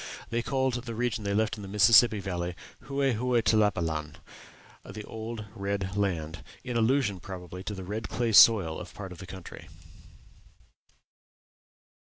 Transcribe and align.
They 0.31 0.41
called 0.41 0.73
the 0.73 0.95
region 0.95 1.23
they 1.23 1.35
left 1.35 1.57
in 1.57 1.61
the 1.61 1.67
Mississippi 1.69 2.19
Valley 2.19 2.55
"Hue 2.87 3.01
Hue 3.01 3.39
Tlapalan" 3.43 4.15
the 4.83 5.03
old, 5.03 5.41
old 5.41 5.47
red 5.53 5.95
land 5.95 6.43
in 6.63 6.75
allusion, 6.75 7.19
probably, 7.19 7.63
to 7.63 7.75
the 7.75 7.83
red 7.83 8.09
clay 8.09 8.31
soil 8.31 8.79
of 8.79 8.95
part 8.95 9.11
of 9.11 9.19
the 9.19 9.27
country. 9.27 9.69